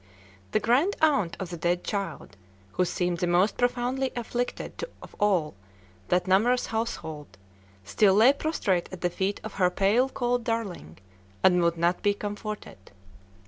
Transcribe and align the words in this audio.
The 0.51 0.59
grand 0.59 0.95
aunt 0.99 1.37
of 1.39 1.51
the 1.51 1.57
dead 1.57 1.83
child, 1.83 2.35
who 2.71 2.85
seemed 2.85 3.19
the 3.19 3.27
most 3.27 3.55
profoundly 3.55 4.11
afflicted 4.15 4.83
of 4.99 5.13
all 5.19 5.53
that 6.07 6.25
numerous 6.25 6.65
household, 6.73 7.37
still 7.83 8.15
lay 8.15 8.33
prostrate 8.33 8.89
at 8.91 9.01
the 9.01 9.11
feet 9.11 9.39
of 9.43 9.53
her 9.61 9.69
pale 9.69 10.09
cold 10.09 10.43
darling, 10.43 10.97
and 11.43 11.61
would 11.61 11.77
not 11.77 12.01
be 12.01 12.15
comforted. 12.15 12.89